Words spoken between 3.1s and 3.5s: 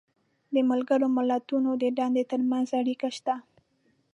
شته.